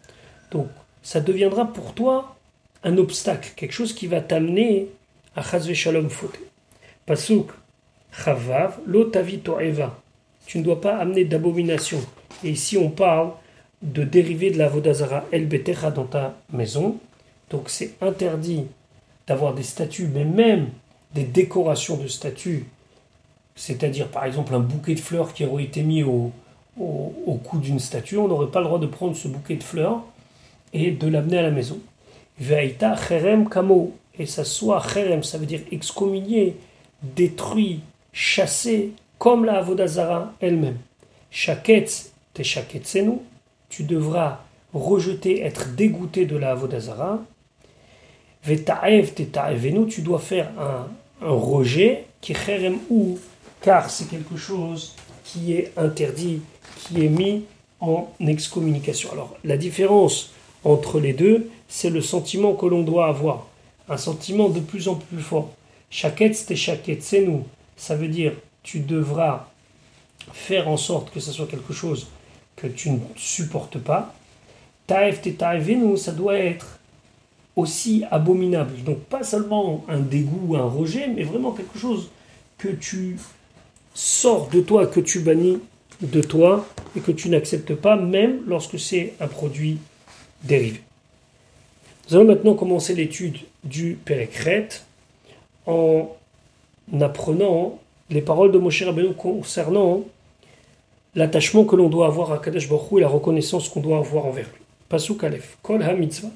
[0.50, 0.68] Donc,
[1.02, 2.36] ça deviendra pour toi
[2.84, 4.88] un obstacle, quelque chose qui va t'amener
[5.36, 6.38] à Chazve Shalom Fote.
[7.06, 7.50] Pasuk,
[8.12, 9.98] Chavav, l'otavito eva.
[10.46, 12.00] Tu ne dois pas amener d'abomination.
[12.44, 13.32] Et ici, on parle
[13.82, 16.98] de dérivés de la Vodazara El Betecha dans ta maison.
[17.50, 18.64] Donc, c'est interdit
[19.26, 20.68] d'avoir des statues, mais même
[21.14, 22.66] des décorations de statues
[23.54, 26.32] c'est-à-dire par exemple un bouquet de fleurs qui aurait été mis au,
[26.78, 30.02] au, cou d'une statue, on n'aurait pas le droit de prendre ce bouquet de fleurs
[30.72, 31.78] et de l'amener à la maison.
[32.40, 36.56] Cherem kamo, et ça soit cherem, ça veut dire excommunié,
[37.02, 37.80] détruit,
[38.12, 40.78] chassé, comme la Avodazara elle-même.
[41.30, 42.42] Shaketz te
[43.68, 44.40] tu devras
[44.74, 47.20] rejeter, être dégoûté de la Avodazara.
[48.44, 50.88] Ve'ta'ev te ta'evenu, tu dois faire un,
[51.24, 53.18] un rejet, qui cherem ou
[53.62, 54.94] car c'est quelque chose
[55.24, 56.42] qui est interdit,
[56.76, 57.44] qui est mis
[57.80, 59.10] en excommunication.
[59.12, 60.32] Alors la différence
[60.64, 63.46] entre les deux, c'est le sentiment que l'on doit avoir,
[63.88, 65.50] un sentiment de plus en plus fort.
[65.90, 67.44] Chaket, c'était chaket, c'est nous.
[67.76, 69.48] Ça veut dire tu devras
[70.32, 72.08] faire en sorte que ce soit quelque chose
[72.56, 74.14] que tu ne supportes pas.
[74.86, 75.20] Taef,
[75.68, 76.78] nous, ça doit être
[77.56, 78.82] aussi abominable.
[78.84, 82.10] Donc pas seulement un dégoût, un rejet, mais vraiment quelque chose
[82.58, 83.16] que tu
[83.94, 85.58] sort de toi, que tu bannis
[86.00, 89.78] de toi et que tu n'acceptes pas, même lorsque c'est un produit
[90.42, 90.80] dérivé.
[92.08, 94.84] Nous allons maintenant commencer l'étude du Péricrète.
[95.66, 96.08] en
[97.00, 97.78] apprenant
[98.10, 100.02] les paroles de Moshe Rabbeinu concernant
[101.14, 104.46] l'attachement que l'on doit avoir à Kadesh Baruch et la reconnaissance qu'on doit avoir envers
[104.46, 104.62] lui.
[104.88, 105.56] Pasuk Aleph.
[105.62, 106.30] Kol ha-mitzvah.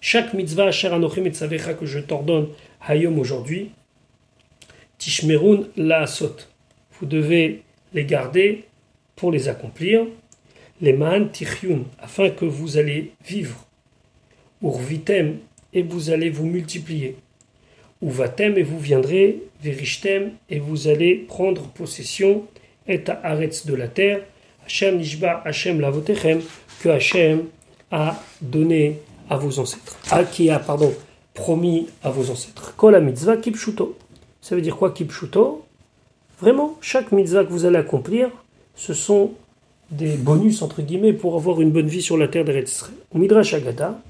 [0.00, 2.48] Chaque mitzvah, Asher Anochim que je t'ordonne,
[2.86, 3.72] Hayom aujourd'hui,
[4.98, 6.04] Tishmerun la.
[6.98, 7.62] Vous devez
[7.94, 8.64] les garder
[9.16, 10.06] pour les accomplir.
[10.80, 13.66] Les man tichyun, afin que vous allez vivre.
[14.62, 15.38] Urvitem,
[15.72, 17.16] et vous allez vous multiplier.
[18.02, 19.42] Uvatem, et vous viendrez.
[19.62, 22.46] Verishtem, et vous allez prendre possession.
[22.86, 24.20] Et aretz de la terre.
[24.64, 26.40] Hashem nishba Hashem lavotechem,
[26.82, 27.44] que Hashem
[27.90, 28.98] a donné
[29.30, 29.98] à vos ancêtres.
[30.10, 30.94] Ah, qui a, pardon,
[31.34, 32.74] promis à vos ancêtres.
[32.76, 33.96] Kol mitzvah kipshuto.
[34.40, 35.64] Ça veut dire quoi kipshuto
[36.40, 38.30] Vraiment, chaque mitzvah que vous allez accomplir,
[38.76, 39.32] ce sont
[39.90, 44.00] des bonus, entre guillemets, pour avoir une bonne vie sur la terre d'Eretz Midrash Agada,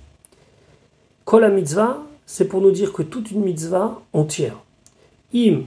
[1.24, 4.58] Kol mitzvah, c'est pour nous dire que toute une mitzvah entière.
[5.34, 5.64] Im,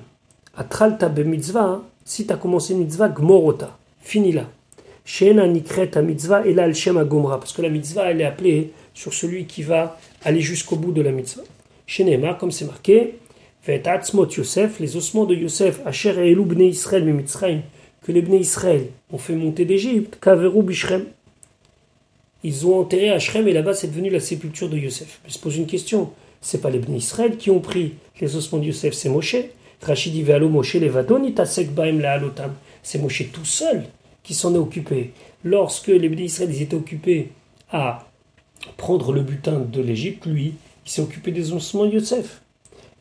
[0.56, 4.46] atralta be mitzvah, si tu as commencé une mitzvah, gmorota, finis-la.
[5.06, 6.74] Shena nikret mitzvah et la al
[7.08, 10.92] gomra, parce que la mitzvah, elle est appelée sur celui qui va aller jusqu'au bout
[10.92, 11.44] de la mitzvah.
[11.88, 13.20] Shenema, comme c'est marqué,
[13.68, 17.64] Yosef, les ossements de Yosef, Asher et Elou bnei Israël,
[18.04, 21.06] que les bnei Israël ont fait monter d'Égypte, Kaveru Bishrem.
[22.44, 25.22] Ils ont enterré à Shrem et là-bas c'est devenu la sépulture de Yosef.
[25.28, 26.12] Je se pose une question.
[26.42, 29.36] C'est pas les bnei Israël qui ont pris les ossements de Yosef, c'est Moshe?
[29.88, 32.54] Moshe la alotam.
[32.82, 33.84] C'est Moshe tout seul
[34.24, 35.12] qui s'en est occupé.
[35.44, 37.30] Lorsque les bnei Israël étaient occupés
[37.70, 38.08] à
[38.78, 42.42] prendre le butin de l'Égypte, lui, il s'est occupé des ossements de Yosef.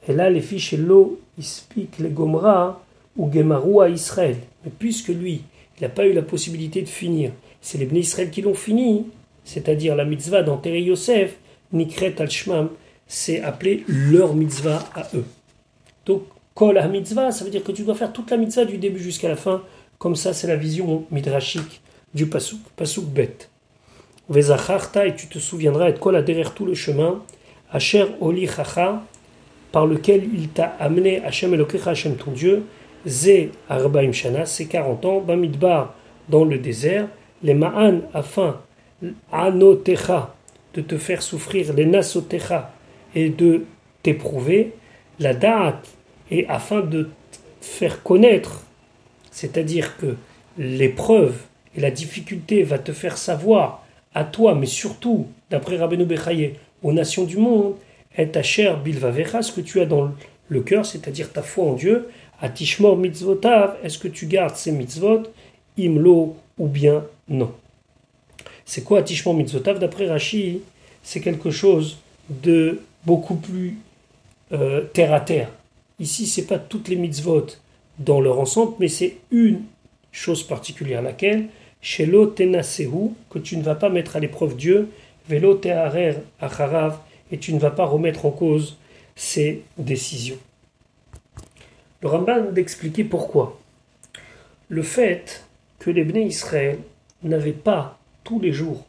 [0.08, 2.82] Et là, les fiches l'eau, il speak les Gomra
[3.16, 4.36] ou Gemaru à Israël.
[4.64, 5.42] Mais puisque lui,
[5.78, 9.06] il n'a pas eu la possibilité de finir, c'est les Bnei Israël qui l'ont fini,
[9.44, 11.36] c'est-à-dire la mitzvah d'enterrer Yosef,
[11.72, 12.70] Nikret al-Shmam,
[13.06, 15.24] c'est appelé leur mitzvah à eux.
[16.06, 16.22] Donc,
[16.54, 19.28] Kol ha-mitzvah, ça veut dire que tu dois faire toute la mitzvah du début jusqu'à
[19.28, 19.62] la fin,
[19.98, 21.80] comme ça c'est la vision midrashique
[22.12, 23.48] du pasuk, pasuk bet.
[24.28, 27.22] Vezacharta, et tu te souviendras, et kol derrière tout le chemin,
[27.72, 29.02] Asher oli chacha,
[29.72, 32.64] par lequel il t'a amené Hachem Elokecha, Hachem ton Dieu,
[33.06, 35.94] Zé Arbaim Shana, c'est 40 ans, Bamidbar
[36.28, 37.08] dans le désert,
[37.42, 38.60] les Ma'an afin,
[39.32, 40.34] Anotecha,
[40.74, 42.72] de te faire souffrir, les Nasotecha,
[43.14, 43.64] et de
[44.02, 44.72] t'éprouver,
[45.18, 45.82] la Da'at,
[46.30, 47.08] et afin de te
[47.60, 48.64] faire connaître,
[49.30, 50.16] c'est-à-dire que
[50.58, 51.36] l'épreuve
[51.76, 56.92] et la difficulté va te faire savoir à toi, mais surtout, d'après Rabbeinu Bechaye, aux
[56.92, 57.74] nations du monde,
[58.16, 60.12] et ta chair bilvavecha, ce que tu as dans
[60.48, 62.08] le cœur, c'est-à-dire ta foi en Dieu,
[62.40, 65.22] atishmor mitzvotav, est-ce que tu gardes ces mitzvot,
[65.78, 67.52] imlo ou bien non?
[68.64, 69.78] C'est quoi atishmor mitzvotav?
[69.78, 70.62] D'après Rashi,
[71.02, 73.78] c'est quelque chose de beaucoup plus
[74.52, 75.50] euh, terre à terre.
[75.98, 77.46] Ici, c'est pas toutes les mitzvot
[77.98, 79.62] dans leur ensemble, mais c'est une
[80.12, 81.46] chose particulière, laquelle?
[81.82, 84.88] Shelo tenasehu, que tu ne vas pas mettre à l'épreuve Dieu,
[85.28, 86.98] velo teharer acharav,
[87.30, 88.76] et tu ne vas pas remettre en cause
[89.16, 90.38] ces décisions.
[92.02, 93.60] Le Ramban d'expliquer pourquoi.
[94.68, 95.44] Le fait
[95.78, 96.78] que les Bnei Israël
[97.22, 98.84] n'avaient pas tous les jours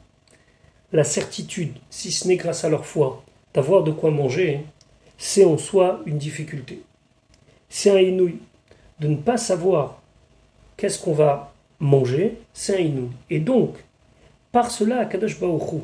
[0.94, 3.24] la certitude, si ce n'est grâce à leur foi,
[3.54, 4.62] d'avoir de quoi manger,
[5.18, 6.82] c'est en soi une difficulté.
[7.70, 8.40] C'est un inouï.
[9.00, 10.02] De ne pas savoir
[10.78, 13.10] qu'est-ce qu'on va manger, c'est un inouï.
[13.30, 13.78] Et donc,
[14.52, 15.82] par cela, Kadosh Baruch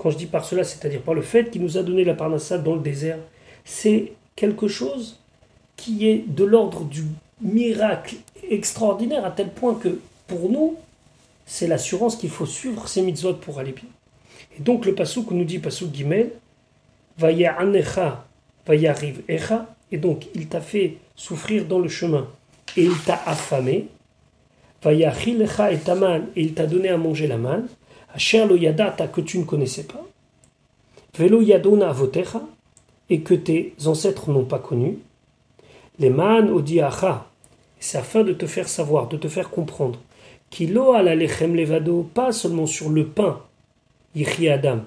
[0.00, 2.56] quand je dis par cela, c'est-à-dire par le fait qu'il nous a donné la parnassa
[2.56, 3.18] dans le désert,
[3.66, 5.20] c'est quelque chose
[5.76, 7.04] qui est de l'ordre du
[7.42, 8.16] miracle
[8.48, 10.76] extraordinaire à tel point que pour nous,
[11.44, 13.90] c'est l'assurance qu'il faut suivre ces mitzvot pour aller bien.
[14.58, 16.30] Et donc le que nous dit Passouk Gimel,
[17.18, 18.24] Vaya anecha,
[18.66, 18.94] vaya
[19.92, 22.26] et donc il t'a fait souffrir dans le chemin,
[22.74, 23.88] et il t'a affamé,
[24.82, 27.68] Vaya et taman, et il t'a donné à manger la manne,
[28.14, 30.04] Asher lo yadata que tu ne connaissais pas,
[31.16, 32.42] velo yadona avotecha,
[33.08, 34.98] et que tes ancêtres n'ont pas connu,
[35.98, 37.26] les man odiacha,
[37.78, 39.98] c'est afin de te faire savoir, de te faire comprendre,
[40.50, 43.40] kilo ala lechem levado, pas seulement sur le pain,
[44.14, 44.80] yichi adam,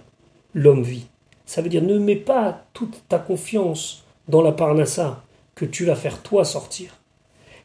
[0.53, 1.07] l'homme vit.
[1.45, 5.21] Ça veut dire ne mets pas toute ta confiance dans la parnassa
[5.55, 6.97] que tu vas faire toi sortir.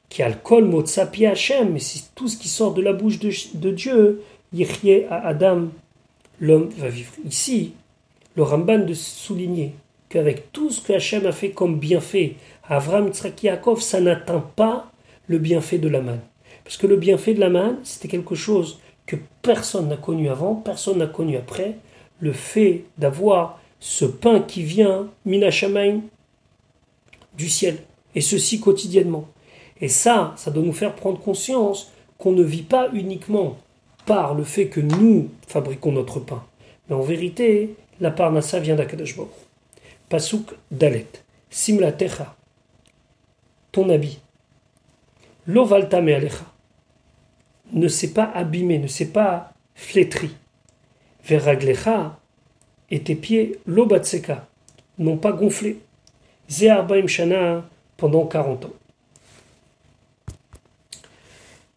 [0.09, 3.19] Qui a le kol motsapi Hachem, mais c'est tout ce qui sort de la bouche
[3.21, 5.69] de Dieu, Yechye à Adam,
[6.41, 7.13] l'homme va vivre.
[7.25, 7.75] Ici,
[8.37, 9.75] le Ramban de souligner
[10.09, 12.37] qu'avec tout ce que Hachem a fait comme bienfait
[12.69, 13.11] Avram
[13.43, 14.91] Yaakov, ça n'atteint pas
[15.27, 16.21] le bienfait de la manne.
[16.65, 20.55] Parce que le bienfait de la manne, c'était quelque chose que personne n'a connu avant,
[20.55, 21.77] personne n'a connu après.
[22.21, 26.01] Le fait d'avoir ce pain qui vient, Minashamain,
[27.37, 27.79] du ciel,
[28.15, 29.29] et ceci quotidiennement.
[29.81, 33.57] Et ça, ça doit nous faire prendre conscience qu'on ne vit pas uniquement
[34.09, 36.43] par le fait que nous fabriquons notre pain,
[36.89, 39.15] mais en vérité, la parnassa vient d'Akadosh
[40.09, 41.07] Pasuk Dalet,
[41.51, 42.35] Simla Techa,
[43.71, 44.19] ton habit,
[45.47, 46.47] Lovalta Mealecha,
[47.75, 50.31] ne s'est pas abîmé, ne s'est pas flétri.
[51.23, 52.19] Veraglecha,
[52.91, 54.49] et tes pieds, Lobatseka,
[54.97, 55.81] n'ont pas gonflé.
[56.49, 57.69] Zearbaim Shana,
[57.99, 58.73] pendant 40 ans.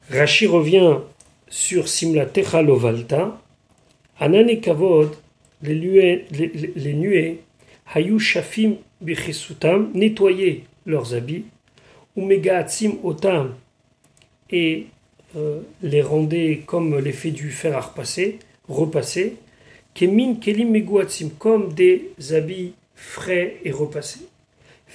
[0.10, 1.00] Rashi revient
[1.52, 3.40] sur Simla Techa Lovalta,
[4.20, 5.12] Anane Kavod,
[5.62, 7.42] les, nuées,
[7.94, 11.46] Hayu Shafim Bichisutam, nettoyer leurs habits,
[12.50, 13.54] Atzim Otam,
[14.50, 14.88] et
[15.36, 19.36] euh, les rendait comme l'effet du fer à repasser, repasser,
[19.94, 24.28] Kemin Kelim Meguatzim, comme des habits frais et repassés.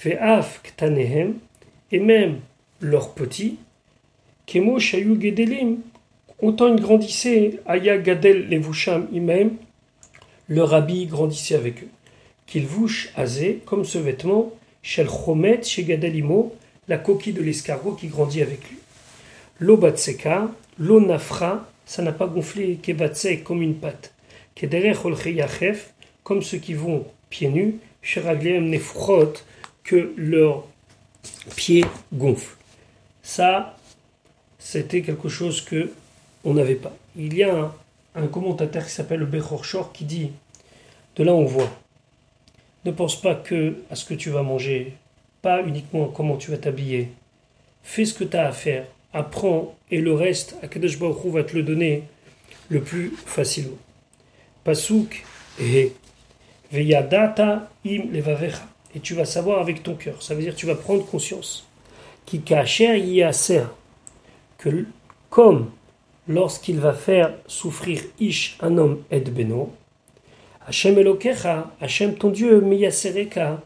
[0.03, 1.35] Ve'af Ktanehem,
[1.91, 2.39] et même
[2.81, 3.57] leurs petits,
[4.47, 5.77] Kemo Shayu Gedelim,
[6.41, 9.55] autant ils grandissaient, Aya Gadel Levusham Imem,
[10.49, 11.89] leur habit grandissait avec eux.
[12.45, 15.85] Qu'ils vouchent azé, comme ce vêtement, Shel Chomet, chez
[16.87, 18.77] la coquille de l'escargot qui grandit avec lui.
[19.59, 24.13] L'eau batseka, l'eau nafra, ça n'a pas gonflé, kebatsek comme une pâte.
[24.55, 24.97] Kederech
[26.23, 29.33] comme ceux qui vont pieds nus, sheraglem nefrot,
[29.83, 30.65] que leurs
[31.55, 32.57] pieds gonflent.
[33.23, 33.77] Ça,
[34.59, 35.91] c'était quelque chose que
[36.43, 36.95] on n'avait pas.
[37.15, 37.71] Il y a
[38.15, 40.31] un, commentateur qui s'appelle le Bechor Shor qui dit
[41.15, 41.69] De là on voit.
[42.85, 44.93] Ne pense pas que à ce que tu vas manger,
[45.41, 47.09] pas uniquement comment tu vas t'habiller.
[47.83, 48.85] Fais ce que tu as à faire.
[49.13, 52.03] Apprends et le reste, Akadosh Baruch va te le donner
[52.69, 53.77] le plus facilement.
[54.63, 55.25] Pasuk
[55.59, 55.93] et
[56.71, 58.63] Veyadata im levavecha.
[58.95, 60.21] Et tu vas savoir avec ton cœur.
[60.21, 61.67] Ça veut dire que tu vas prendre conscience.
[62.25, 63.63] Qui kacher yaser.
[64.57, 64.85] Que
[65.29, 65.69] comme
[66.27, 69.71] lorsqu'il va faire souffrir Ish, un homme, et beno,
[70.65, 73.61] Hachem Elokecha, Hachem ton Dieu, Miyasereka,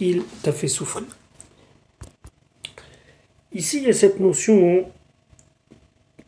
[0.00, 1.06] il t'a fait souffrir.
[3.52, 4.86] Ici, il y a cette notion,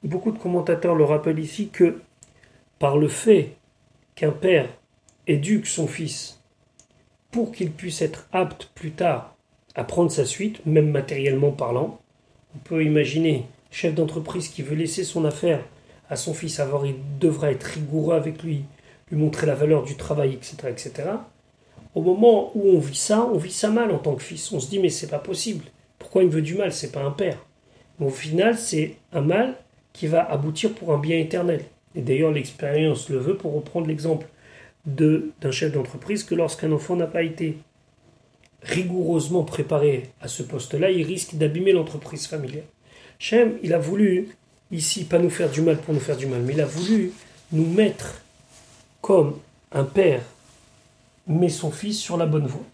[0.02, 2.00] beaucoup de commentateurs le rappellent ici, que
[2.78, 3.56] par le fait
[4.14, 4.68] qu'un père
[5.26, 6.40] éduque son fils
[7.30, 9.36] pour qu'il puisse être apte plus tard
[9.74, 12.00] à prendre sa suite, même matériellement parlant,
[12.54, 15.64] on peut imaginer chef d'entreprise qui veut laisser son affaire
[16.08, 18.64] à son fils, avoir il devra être rigoureux avec lui,
[19.10, 20.92] lui montrer la valeur du travail, etc., etc.
[21.94, 24.50] Au moment où on vit ça, on vit ça mal en tant que fils.
[24.52, 25.64] On se dit mais c'est pas possible.
[25.98, 26.72] Pourquoi il me veut du mal?
[26.72, 27.38] C'est pas un père.
[27.98, 29.56] Mais au final, c'est un mal
[29.92, 31.64] qui va aboutir pour un bien éternel.
[31.94, 34.26] Et d'ailleurs, l'expérience le veut pour reprendre l'exemple
[34.86, 37.58] d'un chef d'entreprise que lorsqu'un enfant n'a pas été
[38.62, 42.64] rigoureusement préparé à ce poste-là, il risque d'abîmer l'entreprise familiale.
[43.20, 44.28] Shem, il a voulu,
[44.72, 47.12] ici, pas nous faire du mal pour nous faire du mal, mais il a voulu
[47.52, 48.22] nous mettre
[49.02, 49.38] comme
[49.72, 50.22] un père
[51.26, 52.64] met son fils sur la bonne voie.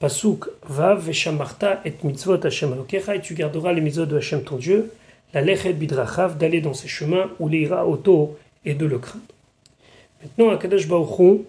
[0.00, 4.56] Pasuk vav veshamarta et mitzvot Hashem alokecha et tu garderas les mitzvot de Hashem ton
[4.56, 4.92] Dieu,
[5.32, 9.24] la lechet bidrachav d'aller dans ses chemins où l'ira auto et de le craindre.
[10.20, 11.42] Maintenant, Akadosh Baruch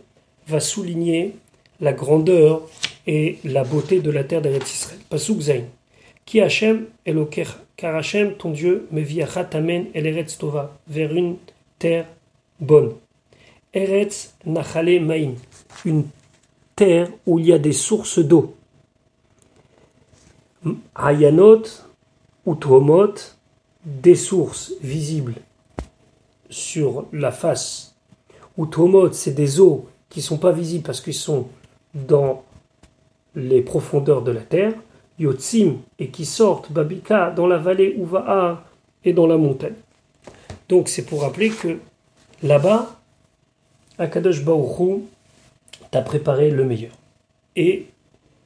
[0.48, 1.36] va souligner
[1.82, 2.62] la grandeur
[3.08, 5.00] et la beauté de la terre d'Eretz Israël.
[5.10, 5.64] Pasuk zain.
[6.30, 11.38] Qui Hashem Elokecha, car Hashem, ton Dieu, me viacha tamen el Eretz Tova, vers une
[11.80, 12.06] terre
[12.60, 12.94] bonne.
[13.74, 15.34] Eretz Nachale Maim,
[15.86, 16.04] une
[16.76, 18.56] terre où il y a des sources d'eau.
[20.96, 21.64] Hayanot,
[22.46, 23.16] Utomot,
[23.84, 25.34] des sources visibles
[26.52, 27.96] sur la face.
[28.56, 31.48] Utomot, c'est des eaux qui ne sont pas visibles parce qu'ils sont
[31.96, 32.44] dans
[33.34, 34.74] les profondeurs de la terre.
[35.20, 38.64] Yotzim et qui sortent Babika dans la vallée Uva'a
[39.04, 39.76] et dans la montagne.
[40.68, 41.80] Donc c'est pour rappeler que
[42.42, 43.00] là-bas,
[43.98, 45.02] Akadosh Baoru
[45.92, 46.94] t'a préparé le meilleur.
[47.56, 47.88] Et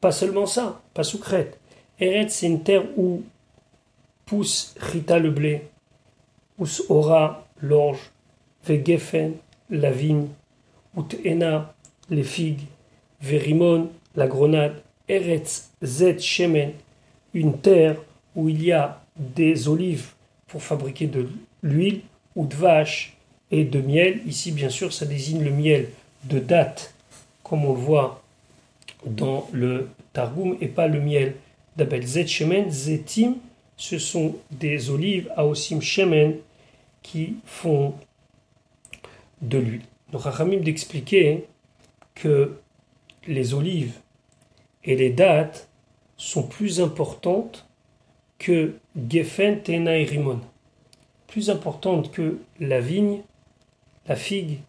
[0.02, 1.60] pas seulement ça, pas sous crête.
[2.00, 3.24] Eretz, c'est une terre où
[4.26, 5.68] pousse Rita le blé,
[6.58, 8.12] où aura l'orge,
[8.66, 9.34] Vegefen,
[9.70, 10.28] la vigne,
[10.98, 11.74] Utena,
[12.10, 12.66] les figues,
[13.22, 14.82] Verimon, la grenade,
[15.84, 16.18] Zet
[17.34, 17.98] une terre
[18.36, 20.12] où il y a des olives
[20.48, 21.28] pour fabriquer de
[21.62, 22.02] l'huile,
[22.36, 23.16] ou de vache
[23.52, 24.22] et de miel.
[24.26, 25.90] Ici, bien sûr, ça désigne le miel
[26.26, 26.94] de date,
[27.44, 28.24] comme on le voit
[29.06, 31.36] dans le Targum, et pas le miel
[31.76, 32.06] d'Abel.
[32.06, 33.36] Zet Shemen, Zetim,
[33.78, 36.36] ce sont des olives, Aosim Shemen,
[37.02, 37.94] qui font
[39.42, 39.82] de l'huile.
[40.12, 41.46] Donc, Rachamim d'expliquer
[42.16, 42.58] que
[43.28, 43.94] les olives
[44.84, 45.68] et les dates
[46.18, 47.68] sont plus importantes
[48.40, 48.76] que
[49.10, 50.42] Geffen, Tena et Rimon.
[51.28, 53.22] Plus importantes que la vigne,
[54.08, 54.60] la figue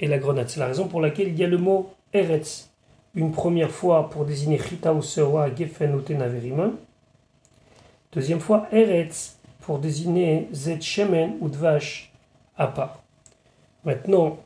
[0.00, 0.48] et la grenade.
[0.48, 2.68] C'est la raison pour laquelle il y a le mot Eretz.
[3.14, 6.74] Une première fois pour désigner Chita ou Sewa, Geffen ou Tena et Rimon.
[8.12, 12.12] Deuxième fois, Eretz pour désigner Zet Shemen ou Dvash
[12.56, 13.02] à part.
[13.84, 14.38] Maintenant,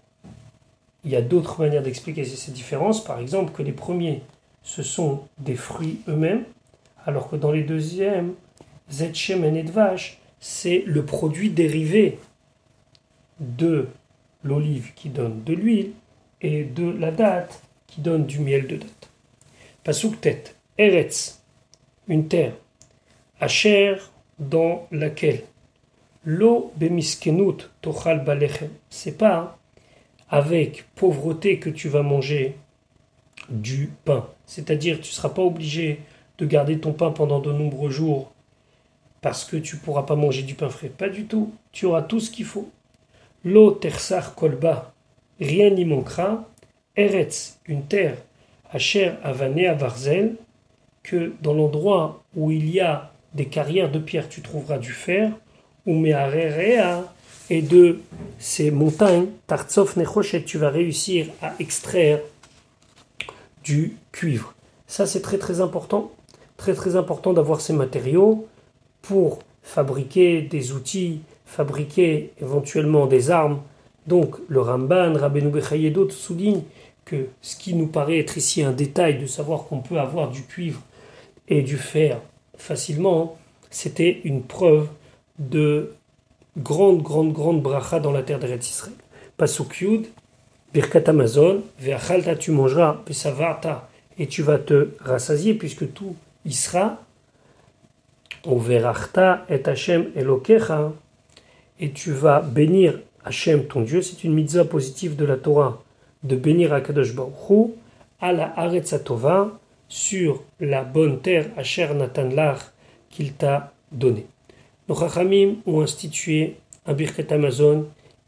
[1.05, 3.03] il y a d'autres manières d'expliquer ces différences.
[3.03, 4.23] Par exemple, que les premiers,
[4.67, 6.45] ce sont des fruits eux-mêmes,
[7.07, 8.35] alors que dans les deuxièmes,
[8.91, 12.19] Zet Shemen et Dvash, c'est le produit dérivé
[13.39, 13.87] de
[14.43, 15.93] l'olive qui donne de l'huile
[16.41, 19.11] et de la date qui donne du miel de date.
[19.85, 21.41] Pasuk tête, Eretz,
[22.09, 22.55] une terre,
[23.39, 23.95] Asher,
[24.41, 25.45] dans laquelle
[26.25, 29.59] l'eau bemiskenut tochal balechem, c'est pas
[30.29, 32.57] avec pauvreté que tu vas manger
[33.49, 34.29] du pain.
[34.47, 36.01] C'est-à-dire, tu ne seras pas obligé
[36.39, 38.33] de garder ton pain pendant de nombreux jours
[39.21, 40.89] parce que tu ne pourras pas manger du pain frais.
[40.89, 41.53] Pas du tout.
[41.73, 42.71] Tu auras tout ce qu'il faut.
[43.45, 44.93] L'eau tersar kolba,
[45.41, 46.49] rien n'y manquera.
[46.97, 48.17] Eretz, une terre,
[48.71, 50.37] Asher avané à Varzel,
[51.03, 55.33] que dans l'endroit où il y a des carrières de pierre, tu trouveras du fer,
[55.87, 56.05] ou
[57.49, 58.01] et de
[58.39, 62.21] ces montagnes, Tartsof Nechoshet, tu vas réussir à extraire
[63.67, 64.55] du cuivre.
[64.87, 66.13] Ça, c'est très très important.
[66.57, 68.47] Très très important d'avoir ces matériaux
[69.03, 73.61] pour fabriquer des outils, fabriquer éventuellement des armes.
[74.07, 76.63] Donc, le Ramban, Rabbeinu Bechaye et d'autres soulignent
[77.05, 80.43] que ce qui nous paraît être ici un détail de savoir qu'on peut avoir du
[80.45, 80.81] cuivre
[81.49, 82.21] et du fer
[82.57, 83.37] facilement,
[83.71, 84.89] c'était une preuve
[85.39, 85.93] de
[86.57, 88.95] grande, grande, grande bracha dans la terre d'Eretz Israël.
[89.37, 89.85] Pasuk
[90.77, 96.15] Birkat Amazon, Ve'achalta tu mangeras, Pesavarta, et tu vas te rassasier puisque tout
[96.45, 97.01] y sera.
[98.45, 100.93] Overachta et Hashem Elokecha,
[101.81, 104.03] et tu vas bénir Hashem ton Dieu.
[104.03, 105.83] C'est une mitzvah positive de la Torah
[106.23, 107.71] de bénir Akadosh Baruch
[108.21, 109.59] à la Aretzatova,
[109.89, 112.59] sur la bonne terre Asher Natanlar
[113.09, 114.27] qu'il t'a donnée.
[114.91, 117.87] Nos Chachamim ont institué un Birkat Amazon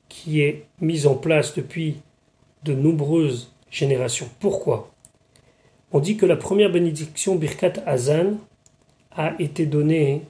[0.08, 1.98] qui est mis en place depuis
[2.64, 4.28] de nombreuses générations.
[4.40, 4.90] Pourquoi?
[5.92, 8.38] On dit que la première bénédiction Birkat Azan
[9.12, 10.22] a été donnée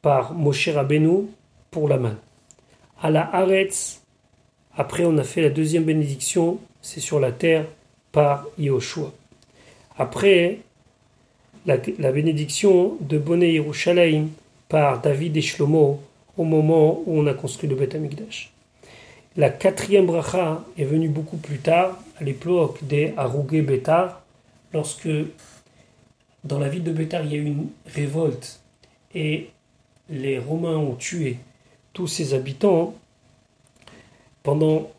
[0.00, 1.26] par Moshe Rabbeinu
[1.70, 2.18] pour la main.
[3.02, 4.02] À la Haaretz,
[4.76, 7.66] après on a fait la deuxième bénédiction, c'est sur la terre
[8.12, 9.12] par Yoshua.
[9.98, 10.60] Après,
[11.66, 14.28] la, bénédiction de Bonnet Yerushalayim
[14.68, 18.52] par David et au moment où on a construit le Beth Amikdash.
[19.38, 24.22] La quatrième bracha est venue beaucoup plus tard, à l'époque des Harougé Betar,
[24.72, 25.10] lorsque
[26.42, 28.60] dans la ville de Betar il y a eu une révolte
[29.14, 29.50] et
[30.08, 31.36] les Romains ont tué
[31.92, 32.94] tous ses habitants.
[34.42, 34.90] Pendant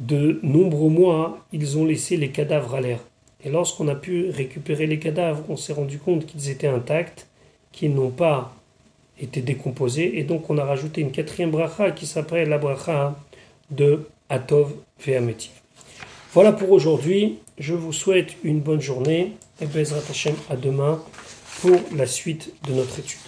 [0.00, 2.98] de nombreux mois, ils ont laissé les cadavres à l'air.
[3.44, 7.28] Et lorsqu'on a pu récupérer les cadavres, on s'est rendu compte qu'ils étaient intacts,
[7.70, 8.52] qu'ils n'ont pas
[9.20, 13.14] était décomposé, et donc on a rajouté une quatrième bracha qui s'appelle la bracha
[13.70, 14.72] de Atov
[15.04, 15.50] Ve'ameti.
[16.32, 17.38] Voilà pour aujourd'hui.
[17.58, 21.02] Je vous souhaite une bonne journée et Bezrat Hashem à demain
[21.60, 23.18] pour la suite de notre étude.